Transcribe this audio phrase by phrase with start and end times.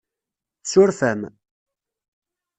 [0.63, 1.21] Tsuref-am?